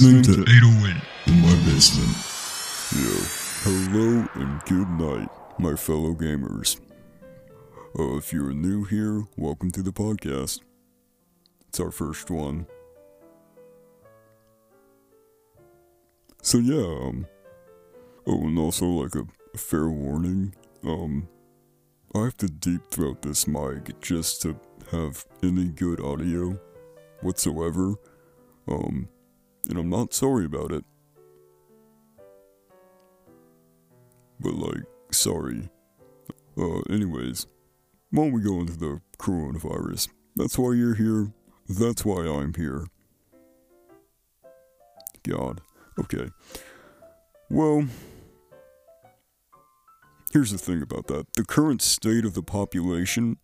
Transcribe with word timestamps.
listening 0.00 0.22
to 0.22 0.50
808 0.50 0.96
in 1.26 1.40
my 1.42 1.54
basement. 1.66 2.16
Yeah. 2.96 3.20
Hello 3.64 4.26
and 4.34 4.60
good 4.64 4.88
night, 4.88 5.28
my 5.58 5.76
fellow 5.76 6.14
gamers. 6.14 6.80
Uh, 7.98 8.16
if 8.16 8.32
you're 8.32 8.54
new 8.54 8.84
here, 8.84 9.24
welcome 9.36 9.70
to 9.72 9.82
the 9.82 9.92
podcast. 9.92 10.60
It's 11.68 11.80
our 11.80 11.90
first 11.90 12.30
one. 12.30 12.66
So 16.40 16.56
yeah, 16.56 16.76
um, 16.76 17.26
oh, 18.26 18.40
and 18.46 18.58
also 18.58 18.86
like 18.86 19.14
a, 19.14 19.26
a 19.52 19.58
fair 19.58 19.88
warning, 19.88 20.54
um, 20.82 21.28
I 22.14 22.20
have 22.20 22.38
to 22.38 22.46
deep 22.46 22.90
throat 22.90 23.20
this 23.20 23.46
mic 23.46 24.00
just 24.00 24.40
to 24.42 24.58
have 24.92 25.26
any 25.42 25.66
good 25.66 26.00
audio 26.00 26.58
whatsoever. 27.20 27.96
Um, 28.66 29.10
and 29.68 29.78
I'm 29.78 29.90
not 29.90 30.14
sorry 30.14 30.44
about 30.44 30.72
it. 30.72 30.84
But 34.40 34.54
like, 34.54 34.82
sorry. 35.12 35.68
Uh, 36.56 36.80
anyways, 36.90 37.46
why 38.10 38.24
don't 38.24 38.32
we 38.32 38.42
go 38.42 38.60
into 38.60 38.76
the 38.76 39.00
coronavirus? 39.18 40.08
That's 40.36 40.58
why 40.58 40.72
you're 40.72 40.94
here. 40.94 41.32
That's 41.68 42.04
why 42.04 42.26
I'm 42.26 42.54
here. 42.54 42.86
God. 45.22 45.60
Okay. 45.98 46.28
Well, 47.50 47.86
here's 50.32 50.50
the 50.50 50.58
thing 50.58 50.82
about 50.82 51.06
that. 51.08 51.26
The 51.34 51.44
current 51.44 51.82
state 51.82 52.24
of 52.24 52.34
the 52.34 52.42
population, 52.42 53.36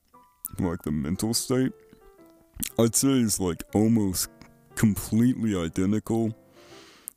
like 0.58 0.82
the 0.82 0.92
mental 0.92 1.34
state, 1.34 1.72
I'd 2.78 2.94
say 2.94 3.08
is 3.08 3.38
like 3.38 3.62
almost 3.74 4.30
completely 4.76 5.58
identical 5.58 6.36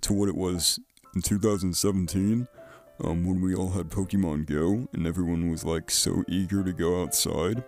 to 0.02 0.14
what 0.14 0.30
it 0.30 0.36
was 0.36 0.80
in 1.14 1.22
2017 1.22 2.48
um, 3.04 3.26
when 3.26 3.42
we 3.42 3.54
all 3.54 3.72
had 3.72 3.90
Pokemon 3.90 4.46
Go 4.46 4.88
and 4.94 5.06
everyone 5.06 5.52
was 5.52 5.64
like 5.64 5.92
so 5.92 6.24
eager 6.28 6.64
to 6.64 6.74
go 6.74 7.02
outside. 7.02 7.64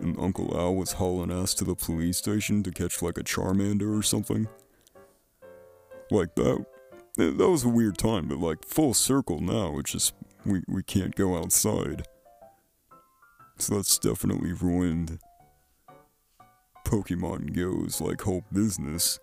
And 0.00 0.18
Uncle 0.18 0.56
Al 0.58 0.74
was 0.74 0.92
hauling 0.92 1.30
ass 1.30 1.54
to 1.54 1.64
the 1.64 1.74
police 1.74 2.16
station 2.16 2.62
to 2.62 2.70
catch 2.70 3.02
like 3.02 3.18
a 3.18 3.22
Charmander 3.22 3.96
or 3.96 4.02
something. 4.02 4.48
Like 6.10 6.34
that. 6.36 6.64
That 7.16 7.50
was 7.50 7.64
a 7.64 7.68
weird 7.68 7.98
time, 7.98 8.28
but 8.28 8.38
like 8.38 8.64
full 8.64 8.94
circle 8.94 9.40
now, 9.40 9.78
it's 9.78 9.92
just 9.92 10.14
we, 10.46 10.62
we 10.66 10.82
can't 10.82 11.14
go 11.14 11.36
outside. 11.36 12.06
So 13.58 13.74
that's 13.76 13.98
definitely 13.98 14.52
ruined 14.52 15.18
Pokemon 16.86 17.54
Go's 17.54 18.00
like 18.00 18.22
whole 18.22 18.44
business. 18.50 19.20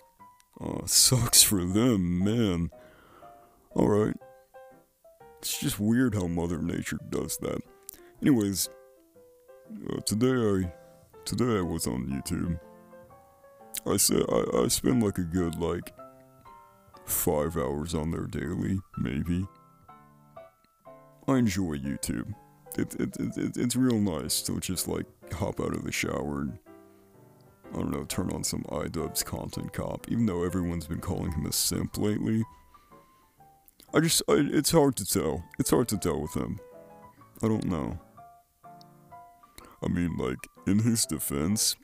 Uh, 0.63 0.81
sucks 0.85 1.43
for 1.43 1.63
them, 1.63 2.23
man. 2.23 2.71
Alright. 3.75 4.15
It's 5.39 5.59
just 5.59 5.79
weird 5.79 6.15
how 6.15 6.27
Mother 6.27 6.61
Nature 6.61 6.99
does 7.09 7.37
that. 7.37 7.61
Anyways, 8.21 8.69
uh, 9.89 10.01
today 10.01 10.27
I 10.65 10.73
today 11.23 11.59
I 11.59 11.61
was 11.61 11.87
on 11.87 12.07
YouTube. 12.07 12.59
I 13.85 13.95
said 13.95 14.23
I, 14.27 14.63
I 14.63 14.67
spend 14.67 15.01
like 15.01 15.17
a 15.17 15.23
good 15.23 15.55
like 15.55 15.93
five 17.05 17.55
hours 17.55 17.95
on 17.95 18.11
there 18.11 18.25
daily, 18.25 18.79
maybe. 18.97 19.47
I 21.27 21.37
enjoy 21.37 21.77
YouTube. 21.77 22.33
It, 22.77 22.95
it, 22.95 23.15
it, 23.17 23.37
it, 23.37 23.57
it's 23.57 23.75
real 23.75 23.99
nice 23.99 24.41
to 24.43 24.59
just 24.59 24.87
like 24.87 25.05
hop 25.33 25.59
out 25.59 25.73
of 25.73 25.83
the 25.83 25.91
shower 25.91 26.41
and 26.41 26.59
I 27.71 27.77
don't 27.77 27.91
know, 27.91 28.03
turn 28.05 28.31
on 28.31 28.43
some 28.43 28.63
iDubbbz 28.63 29.23
content 29.25 29.73
cop, 29.73 30.07
even 30.09 30.25
though 30.25 30.43
everyone's 30.43 30.87
been 30.87 31.01
calling 31.01 31.31
him 31.31 31.45
a 31.45 31.51
simp 31.51 31.97
lately. 31.97 32.43
I 33.93 33.99
just, 33.99 34.21
I, 34.27 34.35
it's 34.51 34.71
hard 34.71 34.95
to 34.97 35.05
tell. 35.05 35.43
It's 35.59 35.69
hard 35.69 35.87
to 35.89 35.97
tell 35.97 36.19
with 36.21 36.35
him. 36.35 36.59
I 37.41 37.47
don't 37.47 37.65
know. 37.65 37.99
I 38.65 39.87
mean, 39.87 40.17
like, 40.17 40.39
in 40.67 40.79
his 40.79 41.05
defense, 41.05 41.75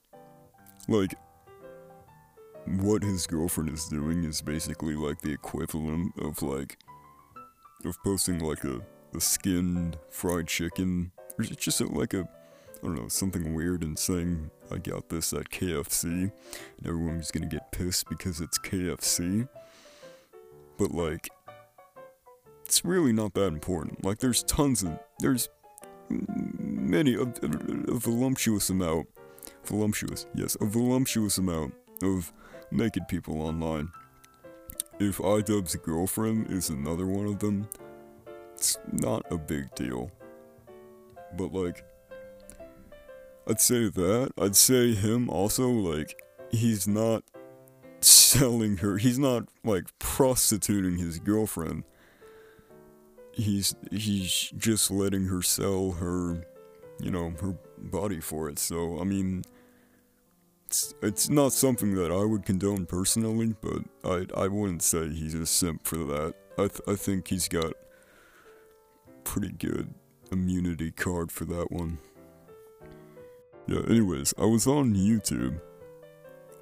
like, 0.87 1.13
what 2.65 3.03
his 3.03 3.27
girlfriend 3.27 3.69
is 3.69 3.85
doing 3.85 4.23
is 4.23 4.41
basically 4.41 4.95
like 4.95 5.21
the 5.21 5.31
equivalent 5.31 6.11
of 6.19 6.41
like, 6.41 6.77
of 7.85 7.95
posting 8.03 8.39
like 8.39 8.63
a, 8.63 8.81
a 9.15 9.21
skinned 9.21 9.97
fried 10.09 10.47
chicken, 10.47 11.11
or 11.37 11.43
just 11.43 11.79
like 11.81 12.15
a, 12.15 12.27
I 12.85 12.87
don't 12.87 13.01
know, 13.01 13.07
something 13.07 13.55
weird 13.55 13.81
and 13.81 13.97
saying, 13.97 14.51
I 14.69 14.77
got 14.77 15.09
this 15.09 15.33
at 15.33 15.49
KFC, 15.49 16.03
and 16.03 16.31
everyone's 16.85 17.31
gonna 17.31 17.47
get 17.47 17.71
pissed 17.71 18.07
because 18.07 18.39
it's 18.39 18.59
KFC. 18.59 19.49
But 20.77 20.91
like, 20.91 21.27
it's 22.63 22.85
really 22.85 23.11
not 23.11 23.33
that 23.33 23.47
important. 23.47 24.05
Like, 24.05 24.19
there's 24.19 24.43
tons 24.43 24.83
of, 24.83 24.99
there's 25.17 25.49
many, 26.11 27.15
a, 27.15 27.23
a, 27.23 27.91
a 27.91 27.97
voluptuous 27.97 28.69
amount, 28.69 29.07
voluptuous, 29.63 30.27
yes, 30.35 30.55
a 30.61 30.65
voluptuous 30.67 31.39
amount 31.39 31.73
of 32.03 32.31
naked 32.69 33.07
people 33.07 33.41
online. 33.41 33.89
If 34.99 35.17
iDubbbz's 35.17 35.77
girlfriend 35.77 36.51
is 36.51 36.69
another 36.69 37.07
one 37.07 37.25
of 37.25 37.39
them, 37.39 37.67
it's 38.53 38.77
not 38.91 39.25
a 39.31 39.39
big 39.39 39.73
deal. 39.73 40.11
But 41.35 41.51
like, 41.51 41.83
I'd 43.47 43.61
say 43.61 43.89
that. 43.89 44.31
I'd 44.39 44.55
say 44.55 44.93
him 44.93 45.29
also, 45.29 45.69
like, 45.69 46.19
he's 46.49 46.87
not 46.87 47.23
selling 48.01 48.77
her, 48.77 48.97
he's 48.97 49.19
not, 49.19 49.47
like, 49.63 49.85
prostituting 49.99 50.97
his 50.97 51.19
girlfriend. 51.19 51.83
He's, 53.31 53.75
he's 53.91 54.51
just 54.57 54.89
letting 54.89 55.25
her 55.25 55.41
sell 55.41 55.91
her, 55.91 56.45
you 56.99 57.11
know, 57.11 57.33
her 57.41 57.57
body 57.77 58.21
for 58.21 58.49
it. 58.49 58.57
So, 58.57 58.99
I 58.99 59.03
mean, 59.03 59.43
it's, 60.67 60.93
it's 61.01 61.29
not 61.29 61.51
something 61.51 61.95
that 61.95 62.11
I 62.11 62.23
would 62.23 62.45
condone 62.45 62.85
personally, 62.85 63.55
but 63.61 63.83
I, 64.03 64.25
I 64.43 64.47
wouldn't 64.47 64.81
say 64.81 65.09
he's 65.09 65.35
a 65.35 65.45
simp 65.45 65.85
for 65.85 65.97
that. 65.97 66.33
I, 66.57 66.67
th- 66.67 66.81
I 66.87 66.95
think 66.95 67.27
he's 67.27 67.47
got 67.47 67.73
pretty 69.23 69.51
good 69.51 69.93
immunity 70.31 70.91
card 70.91 71.31
for 71.31 71.45
that 71.45 71.71
one. 71.71 71.99
Yeah, 73.67 73.81
anyways, 73.89 74.33
I 74.37 74.45
was 74.45 74.67
on 74.67 74.93
YouTube, 74.93 75.59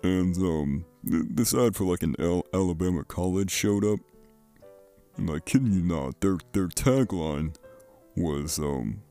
and, 0.03 0.37
um, 0.37 0.85
this 1.03 1.53
ad 1.53 1.75
for, 1.75 1.83
like, 1.83 2.01
an 2.01 2.15
Al- 2.17 2.45
Alabama 2.53 3.03
college 3.03 3.51
showed 3.51 3.83
up. 3.83 3.99
And 5.17 5.29
I 5.29 5.39
kid 5.39 5.67
you 5.67 5.81
not, 5.81 6.21
their, 6.21 6.37
their 6.53 6.67
tagline 6.67 7.55
was, 8.15 8.57
um, 8.57 9.01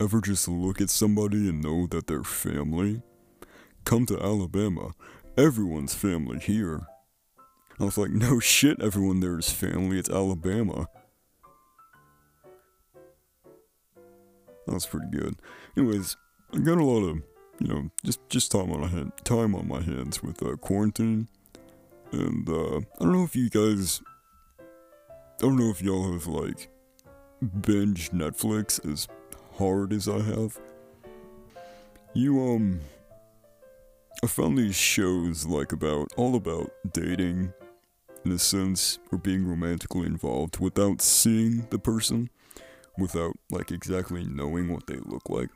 ever 0.00 0.20
just 0.20 0.48
look 0.48 0.80
at 0.80 0.90
somebody 0.90 1.48
and 1.48 1.62
know 1.62 1.86
that 1.86 2.08
they're 2.08 2.24
family? 2.24 3.02
Come 3.84 4.04
to 4.06 4.20
Alabama. 4.20 4.90
Everyone's 5.38 5.94
family 5.94 6.38
here. 6.38 6.86
I 7.78 7.84
was 7.84 7.96
like, 7.96 8.10
no 8.10 8.40
shit, 8.40 8.82
everyone 8.82 9.20
there 9.20 9.38
is 9.38 9.50
family, 9.50 9.98
it's 9.98 10.10
Alabama. 10.10 10.88
That 14.66 14.74
was 14.74 14.86
pretty 14.86 15.08
good. 15.10 15.36
Anyways, 15.76 16.16
I 16.52 16.58
got 16.58 16.78
a 16.78 16.84
lot 16.84 17.08
of, 17.08 17.22
you 17.60 17.68
know, 17.68 17.90
just 18.04 18.18
just 18.28 18.50
time 18.50 18.72
on 18.72 18.80
my 18.80 18.88
hand, 18.88 19.12
time 19.22 19.54
on 19.54 19.68
my 19.68 19.80
hands 19.80 20.20
with 20.20 20.42
uh, 20.42 20.56
quarantine, 20.56 21.28
and 22.10 22.48
uh, 22.48 22.78
I 22.78 23.04
don't 23.04 23.12
know 23.12 23.22
if 23.22 23.36
you 23.36 23.48
guys, 23.48 24.02
I 24.58 24.64
don't 25.38 25.56
know 25.56 25.70
if 25.70 25.80
y'all 25.80 26.12
have 26.12 26.26
like 26.26 26.68
binge 27.60 28.10
Netflix 28.10 28.84
as 28.90 29.06
hard 29.58 29.92
as 29.92 30.08
I 30.08 30.18
have. 30.18 30.58
You 32.14 32.40
um, 32.40 32.80
I 34.24 34.26
found 34.26 34.58
these 34.58 34.74
shows 34.74 35.46
like 35.46 35.70
about 35.70 36.12
all 36.16 36.34
about 36.34 36.72
dating, 36.92 37.52
in 38.24 38.32
a 38.32 38.38
sense, 38.40 38.98
or 39.12 39.18
being 39.18 39.46
romantically 39.46 40.06
involved 40.06 40.58
without 40.58 41.00
seeing 41.00 41.68
the 41.70 41.78
person, 41.78 42.28
without 42.98 43.36
like 43.52 43.70
exactly 43.70 44.24
knowing 44.24 44.72
what 44.72 44.88
they 44.88 44.96
look 44.96 45.30
like. 45.30 45.50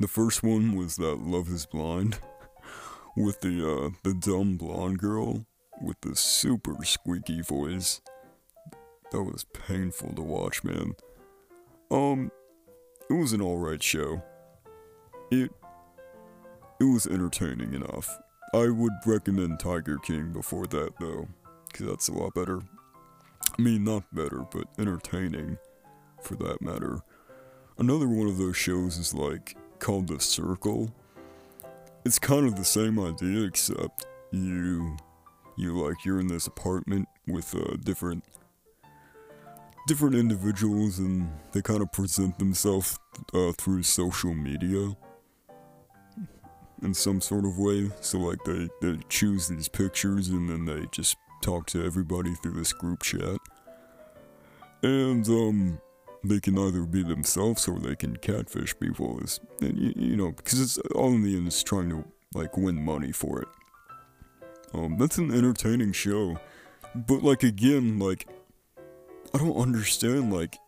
The 0.00 0.08
first 0.08 0.42
one 0.42 0.76
was 0.76 0.96
that 0.96 1.20
Love 1.20 1.50
is 1.50 1.66
Blind 1.66 2.18
with 3.18 3.42
the 3.42 3.70
uh, 3.70 3.90
the 4.02 4.14
dumb 4.14 4.56
blonde 4.56 4.98
girl 4.98 5.44
with 5.82 6.00
the 6.00 6.16
super 6.16 6.82
squeaky 6.84 7.42
voice. 7.42 8.00
That 9.12 9.22
was 9.22 9.44
painful 9.52 10.14
to 10.14 10.22
watch, 10.22 10.64
man. 10.64 10.94
Um, 11.90 12.30
it 13.10 13.12
was 13.12 13.34
an 13.34 13.42
alright 13.42 13.82
show. 13.82 14.22
It 15.30 15.50
it 16.80 16.84
was 16.84 17.06
entertaining 17.06 17.74
enough. 17.74 18.08
I 18.54 18.70
would 18.70 18.94
recommend 19.04 19.60
Tiger 19.60 19.98
King 19.98 20.32
before 20.32 20.66
that 20.68 20.94
though, 20.98 21.28
cause 21.74 21.86
that's 21.86 22.08
a 22.08 22.14
lot 22.14 22.32
better. 22.32 22.62
I 23.58 23.60
mean, 23.60 23.84
not 23.84 24.04
better, 24.14 24.46
but 24.50 24.64
entertaining, 24.78 25.58
for 26.22 26.36
that 26.36 26.62
matter. 26.62 27.02
Another 27.76 28.08
one 28.08 28.28
of 28.28 28.38
those 28.38 28.56
shows 28.56 28.96
is 28.96 29.12
like 29.12 29.58
called 29.80 30.08
The 30.08 30.20
Circle. 30.20 30.92
It's 32.04 32.18
kind 32.18 32.46
of 32.46 32.56
the 32.56 32.64
same 32.64 32.98
idea, 32.98 33.44
except 33.44 34.06
you 34.30 34.96
you 35.56 35.76
like 35.76 36.04
you're 36.04 36.20
in 36.20 36.28
this 36.28 36.46
apartment 36.46 37.08
with 37.26 37.54
uh, 37.54 37.76
different 37.84 38.24
different 39.86 40.14
individuals 40.14 40.98
and 40.98 41.28
they 41.52 41.60
kind 41.60 41.82
of 41.82 41.90
present 41.92 42.38
themselves 42.38 42.98
uh, 43.34 43.52
through 43.58 43.82
social 43.82 44.34
media 44.34 44.96
in 46.82 46.94
some 46.94 47.20
sort 47.20 47.44
of 47.44 47.58
way. 47.58 47.90
So 48.00 48.18
like 48.18 48.42
they, 48.44 48.68
they 48.80 48.98
choose 49.08 49.48
these 49.48 49.68
pictures 49.68 50.28
and 50.28 50.48
then 50.48 50.64
they 50.64 50.86
just 50.92 51.16
talk 51.42 51.66
to 51.66 51.84
everybody 51.84 52.34
through 52.36 52.52
this 52.52 52.72
group 52.72 53.02
chat. 53.02 53.38
And 54.82 55.26
um 55.28 55.80
they 56.22 56.40
can 56.40 56.58
either 56.58 56.82
be 56.82 57.02
themselves 57.02 57.66
or 57.66 57.78
they 57.78 57.96
can 57.96 58.16
catfish 58.16 58.78
people 58.78 59.20
and 59.60 59.78
you, 59.78 59.92
you 59.96 60.16
know 60.16 60.32
because 60.32 60.60
it's 60.60 60.78
all 60.94 61.12
in 61.12 61.22
the 61.22 61.36
end 61.36 61.48
is 61.48 61.62
trying 61.62 61.88
to 61.88 62.04
like 62.34 62.56
win 62.56 62.82
money 62.84 63.12
for 63.12 63.42
it. 63.42 63.48
Um 64.74 64.96
that's 64.98 65.18
an 65.18 65.32
entertaining 65.32 65.92
show. 65.92 66.38
But 66.94 67.22
like 67.22 67.42
again 67.42 67.98
like 67.98 68.28
I 69.34 69.38
don't 69.38 69.56
understand 69.56 70.32
like 70.32 70.58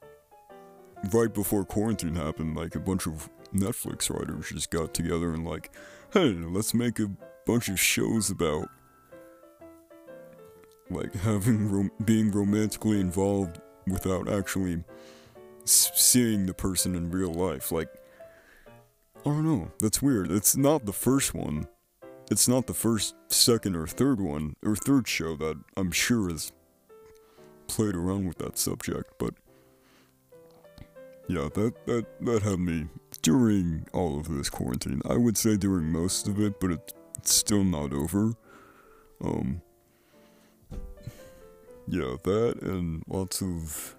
right 1.12 1.32
before 1.32 1.64
quarantine 1.64 2.14
happened 2.14 2.56
like 2.56 2.74
a 2.74 2.80
bunch 2.80 3.06
of 3.06 3.28
Netflix 3.54 4.08
writers 4.08 4.48
just 4.48 4.70
got 4.70 4.94
together 4.94 5.34
and 5.34 5.44
like 5.44 5.70
hey, 6.12 6.32
let's 6.32 6.74
make 6.74 6.98
a 6.98 7.10
bunch 7.46 7.68
of 7.68 7.78
shows 7.78 8.30
about 8.30 8.68
like 10.90 11.14
having 11.14 11.70
rom- 11.70 11.90
being 12.04 12.30
romantically 12.30 13.00
involved 13.00 13.60
without 13.86 14.30
actually 14.30 14.84
seeing 15.64 16.46
the 16.46 16.54
person 16.54 16.94
in 16.94 17.10
real 17.10 17.32
life. 17.32 17.72
Like, 17.72 17.88
I 18.66 19.24
don't 19.24 19.44
know. 19.44 19.70
That's 19.78 20.02
weird. 20.02 20.30
It's 20.30 20.56
not 20.56 20.84
the 20.86 20.92
first 20.92 21.34
one. 21.34 21.68
It's 22.30 22.48
not 22.48 22.66
the 22.66 22.74
first, 22.74 23.14
second, 23.28 23.76
or 23.76 23.86
third 23.86 24.20
one 24.20 24.56
or 24.64 24.74
third 24.74 25.06
show 25.06 25.36
that 25.36 25.58
I'm 25.76 25.90
sure 25.92 26.30
has 26.30 26.52
played 27.66 27.94
around 27.94 28.26
with 28.26 28.38
that 28.38 28.58
subject. 28.58 29.12
But 29.18 29.34
yeah, 31.28 31.48
that 31.54 31.86
that 31.86 32.06
that 32.24 32.42
had 32.42 32.58
me 32.58 32.88
during 33.20 33.86
all 33.92 34.18
of 34.18 34.28
this 34.28 34.50
quarantine. 34.50 35.02
I 35.08 35.16
would 35.16 35.36
say 35.36 35.56
during 35.56 35.92
most 35.92 36.26
of 36.26 36.40
it, 36.40 36.58
but 36.58 36.72
it, 36.72 36.94
it's 37.18 37.34
still 37.34 37.64
not 37.64 37.92
over. 37.92 38.32
Um. 39.22 39.62
Yeah, 41.86 42.16
that 42.24 42.62
and 42.62 43.02
lots 43.06 43.42
of 43.42 43.96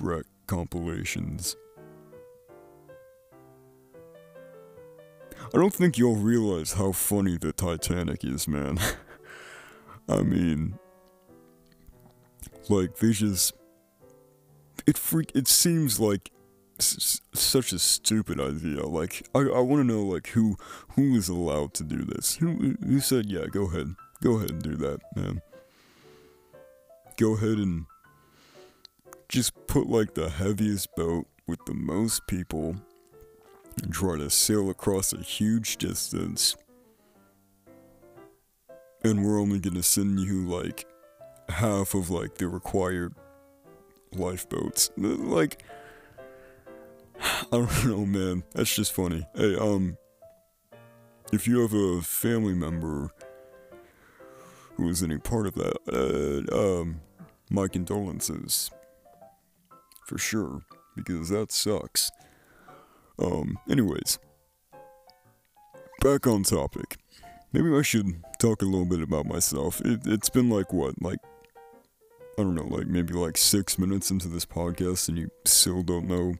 Shrek 0.00 0.24
compilations. 0.46 1.56
I 5.52 5.58
don't 5.58 5.74
think 5.74 5.98
you'll 5.98 6.16
realize 6.16 6.74
how 6.74 6.92
funny 6.92 7.36
the 7.36 7.52
Titanic 7.52 8.24
is, 8.24 8.46
man. 8.46 8.78
I 10.08 10.22
mean, 10.22 10.78
like 12.68 12.96
they 12.96 13.12
just 13.12 13.52
it 14.86 14.96
freak. 14.96 15.32
It 15.34 15.48
seems 15.48 16.00
like 16.00 16.30
s- 16.78 17.20
such 17.34 17.72
a 17.72 17.78
stupid 17.78 18.40
idea. 18.40 18.86
Like 18.86 19.28
I, 19.34 19.40
I 19.40 19.60
want 19.60 19.80
to 19.80 19.84
know 19.84 20.02
like 20.02 20.28
who 20.28 20.56
who 20.94 21.14
is 21.14 21.28
allowed 21.28 21.74
to 21.74 21.84
do 21.84 22.04
this. 22.04 22.36
Who 22.36 22.76
who 22.84 23.00
said 23.00 23.26
yeah? 23.26 23.46
Go 23.46 23.64
ahead, 23.68 23.94
go 24.22 24.36
ahead 24.36 24.50
and 24.50 24.62
do 24.62 24.76
that, 24.76 25.00
man. 25.16 25.42
Go 27.16 27.34
ahead 27.34 27.58
and 27.58 27.86
just 29.30 29.52
put 29.68 29.88
like 29.88 30.14
the 30.14 30.28
heaviest 30.28 30.88
boat 30.96 31.24
with 31.46 31.64
the 31.64 31.74
most 31.74 32.26
people 32.26 32.74
and 33.80 33.92
try 33.92 34.16
to 34.16 34.28
sail 34.28 34.68
across 34.70 35.12
a 35.12 35.20
huge 35.20 35.76
distance. 35.76 36.56
And 39.04 39.24
we're 39.24 39.40
only 39.40 39.60
gonna 39.60 39.84
send 39.84 40.18
you 40.18 40.48
like 40.48 40.84
half 41.48 41.94
of 41.94 42.10
like 42.10 42.34
the 42.38 42.48
required 42.48 43.14
lifeboats. 44.12 44.90
Like 44.96 45.62
I 47.20 47.46
don't 47.52 47.86
know, 47.86 48.04
man. 48.04 48.42
That's 48.52 48.74
just 48.74 48.92
funny. 48.92 49.24
Hey, 49.36 49.54
um 49.54 49.96
if 51.32 51.46
you 51.46 51.60
have 51.60 51.72
a 51.72 52.02
family 52.02 52.54
member 52.54 53.10
who 54.74 54.88
is 54.88 55.04
any 55.04 55.18
part 55.18 55.46
of 55.46 55.54
that, 55.54 55.78
uh, 56.52 56.80
um 56.80 57.00
my 57.48 57.68
condolences 57.68 58.72
for 60.10 60.18
sure 60.18 60.62
because 60.96 61.28
that 61.28 61.52
sucks. 61.52 62.10
Um, 63.20 63.58
anyways, 63.70 64.18
back 66.00 66.26
on 66.26 66.42
topic. 66.42 66.96
Maybe 67.52 67.72
I 67.72 67.82
should 67.82 68.24
talk 68.40 68.60
a 68.62 68.64
little 68.64 68.86
bit 68.86 69.02
about 69.02 69.26
myself. 69.26 69.80
It, 69.82 70.00
it's 70.06 70.28
been 70.28 70.50
like 70.50 70.72
what, 70.72 71.00
like 71.00 71.20
I 72.36 72.42
don't 72.42 72.56
know, 72.56 72.66
like 72.66 72.88
maybe 72.88 73.14
like 73.14 73.36
six 73.36 73.78
minutes 73.78 74.10
into 74.10 74.26
this 74.26 74.44
podcast, 74.44 75.08
and 75.08 75.16
you 75.16 75.30
still 75.44 75.84
don't 75.84 76.08
know. 76.08 76.34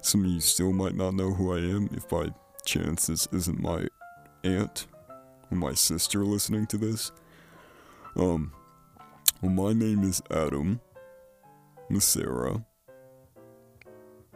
Some 0.00 0.24
of 0.24 0.30
you 0.30 0.40
still 0.40 0.72
might 0.72 0.94
not 0.94 1.14
know 1.14 1.32
who 1.32 1.52
I 1.52 1.58
am. 1.58 1.88
If 1.92 2.08
by 2.08 2.28
chance 2.64 3.08
this 3.08 3.26
isn't 3.32 3.60
my 3.60 3.88
aunt 4.44 4.86
or 5.50 5.56
my 5.56 5.74
sister 5.74 6.24
listening 6.24 6.68
to 6.68 6.76
this, 6.76 7.10
um, 8.14 8.52
well, 9.42 9.50
my 9.50 9.72
name 9.72 10.04
is 10.04 10.22
Adam 10.30 10.80
Macera. 11.90 12.64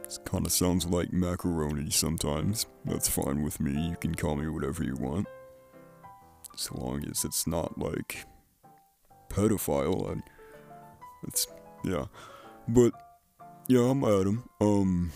This 0.03 0.19
kind 0.25 0.45
of 0.45 0.51
sounds 0.51 0.85
like 0.85 1.11
macaroni 1.11 1.89
sometimes. 1.89 2.65
That's 2.85 3.07
fine 3.07 3.41
with 3.41 3.59
me. 3.59 3.89
You 3.89 3.95
can 3.95 4.13
call 4.15 4.35
me 4.35 4.47
whatever 4.47 4.83
you 4.83 4.95
want. 4.95 5.27
As 6.53 6.71
long 6.71 7.03
as 7.09 7.25
it's 7.25 7.47
not 7.47 7.77
like 7.77 8.25
pedophile. 9.29 10.21
It's, 11.27 11.47
yeah. 11.83 12.05
But, 12.67 12.93
yeah, 13.67 13.81
I'm 13.81 14.03
Adam. 14.03 14.47
Um, 14.61 15.11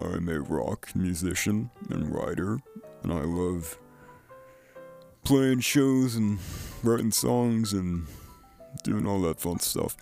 I'm 0.00 0.28
a 0.28 0.40
rock 0.40 0.94
musician 0.94 1.70
and 1.90 2.14
writer. 2.14 2.60
And 3.02 3.12
I 3.12 3.22
love 3.22 3.78
playing 5.24 5.60
shows 5.60 6.14
and 6.14 6.38
writing 6.84 7.10
songs 7.10 7.72
and 7.72 8.06
doing 8.84 9.06
all 9.06 9.20
that 9.22 9.40
fun 9.40 9.58
stuff. 9.58 9.96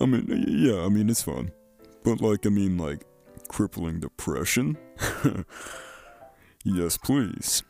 I 0.00 0.06
mean, 0.06 0.26
yeah, 0.48 0.84
I 0.84 0.88
mean, 0.88 1.10
it's 1.10 1.22
fun. 1.22 1.52
But, 2.08 2.22
like, 2.22 2.46
I 2.46 2.48
mean, 2.48 2.78
like, 2.78 3.04
crippling 3.48 4.00
depression? 4.00 4.78
yes, 6.64 6.96
please. 6.96 7.62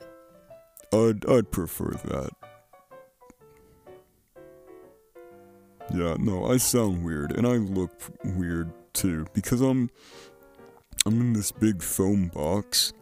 I'd, 0.92 1.28
I'd 1.28 1.50
prefer 1.50 1.90
that. 2.04 2.30
Yeah, 5.92 6.14
no, 6.20 6.44
I 6.44 6.58
sound 6.58 7.04
weird, 7.04 7.36
and 7.36 7.48
I 7.48 7.56
look 7.56 7.90
weird 8.22 8.72
too, 8.92 9.26
because 9.34 9.60
I'm. 9.60 9.90
I'm 11.04 11.20
in 11.20 11.32
this 11.32 11.50
big 11.50 11.82
foam 11.82 12.28
box 12.28 12.92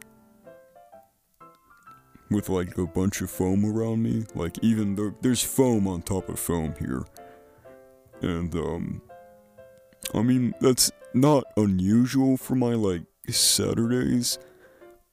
with 2.31 2.49
like 2.49 2.79
a 2.79 2.87
bunch 2.87 3.21
of 3.21 3.31
foam 3.31 3.67
around 3.67 4.03
me. 4.03 4.25
Like 4.35 4.57
even 4.63 4.95
though 4.95 5.15
there's 5.21 5.43
foam 5.43 5.87
on 5.87 6.03
top 6.03 6.29
of 6.29 6.39
foam 6.39 6.75
here. 6.79 7.05
And 8.23 8.55
um 8.55 9.03
I 10.15 10.23
mean 10.23 10.55
that's 10.61 10.91
not 11.15 11.45
unusual 11.57 12.37
for 12.37 12.55
my 12.55 12.75
like 12.75 13.03
Saturdays, 13.29 14.39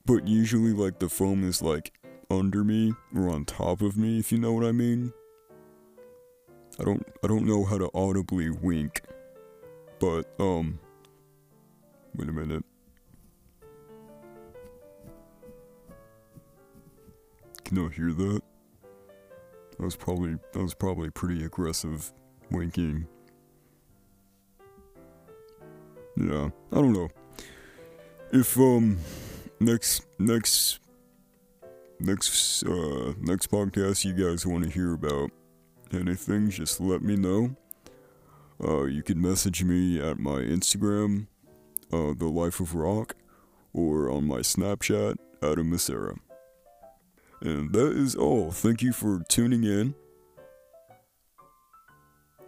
but 0.06 0.28
usually 0.28 0.74
like 0.74 1.00
the 1.00 1.10
foam 1.10 1.48
is 1.48 1.62
like 1.62 1.94
under 2.30 2.64
me 2.64 2.94
or 3.16 3.30
on 3.30 3.46
top 3.46 3.82
of 3.82 3.98
me 3.98 4.20
if 4.20 4.32
you 4.32 4.38
know 4.38 4.54
what 4.54 4.66
I 4.66 4.72
mean. 4.72 5.14
I 6.80 6.84
don't 6.84 7.06
I 7.24 7.28
don't 7.28 7.46
know 7.46 7.64
how 7.66 7.78
to 7.78 7.90
audibly 7.94 8.50
wink. 8.50 9.02
But 10.00 10.26
um 10.40 10.80
wait 12.16 12.30
a 12.30 12.34
minute. 12.34 12.64
Can 17.64 17.78
you 17.78 17.90
hear 17.90 18.14
that? 18.14 18.42
That 19.78 19.84
was 19.84 19.96
probably 19.96 20.38
that 20.52 20.62
was 20.62 20.74
probably 20.74 21.10
pretty 21.10 21.44
aggressive 21.44 22.14
winking. 22.52 23.08
Yeah, 26.15 26.50
I 26.72 26.75
don't 26.75 26.93
know. 26.93 27.10
If 28.32 28.58
um 28.58 29.00
next 29.60 30.05
next 30.20 30.79
next 32.00 32.63
uh 32.63 33.13
next 33.20 33.50
podcast 33.50 34.05
you 34.05 34.13
guys 34.13 34.46
want 34.46 34.63
to 34.63 34.70
hear 34.70 34.93
about 34.93 35.32
anything, 35.91 36.50
just 36.50 36.79
let 36.79 37.01
me 37.01 37.15
know. 37.15 37.55
Uh 38.63 38.84
you 38.84 39.01
can 39.01 39.22
message 39.22 39.63
me 39.63 40.00
at 40.00 40.20
my 40.20 40.41
Instagram, 40.41 41.27
uh 41.91 42.13
The 42.15 42.27
Life 42.27 42.60
of 42.60 42.75
Rock, 42.75 43.15
or 43.74 44.10
on 44.10 44.25
my 44.25 44.39
Snapchat, 44.39 45.17
Adam 45.41 45.72
Macera. 45.72 46.17
And 47.41 47.74
that 47.74 47.91
is 47.98 48.15
all. 48.15 48.51
Thank 48.51 48.82
you 48.82 48.93
for 48.93 49.22
tuning 49.27 49.63
in. 49.63 49.96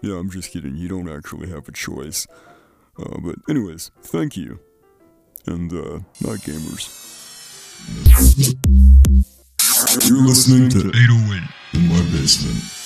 Yeah, 0.02 0.16
I'm 0.16 0.30
just 0.30 0.52
kidding. 0.52 0.76
You 0.76 0.88
don't 0.88 1.10
actually 1.10 1.50
have 1.50 1.68
a 1.68 1.72
choice. 1.72 2.28
Uh, 2.98 3.18
but, 3.20 3.36
anyways, 3.50 3.92
thank 4.04 4.38
you. 4.38 4.60
And, 5.46 5.72
uh, 5.72 6.00
night 6.22 6.42
gamers. 6.42 7.02
You're 10.08 10.26
listening 10.26 10.70
to 10.70 10.80
808 10.90 11.44
in 11.74 11.88
my 11.88 12.02
basement. 12.12 12.85